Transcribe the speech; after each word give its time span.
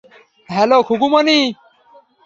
Hello, 0.49 0.77
Khukumoni. 0.83 1.39